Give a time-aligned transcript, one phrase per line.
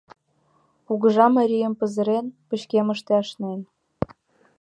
[0.85, 3.61] Кугыжа марийым пызырен, пычкемышыште ашнен.